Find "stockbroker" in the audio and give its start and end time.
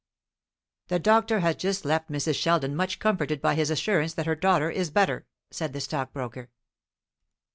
5.79-6.49